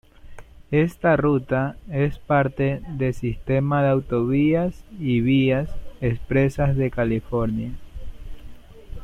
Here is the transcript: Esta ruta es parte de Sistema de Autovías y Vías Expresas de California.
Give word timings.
Esta 0.71 1.15
ruta 1.15 1.77
es 1.87 2.17
parte 2.17 2.81
de 2.97 3.13
Sistema 3.13 3.83
de 3.83 3.89
Autovías 3.89 4.83
y 4.97 5.21
Vías 5.21 5.69
Expresas 6.01 6.75
de 6.75 6.89
California. 6.89 7.73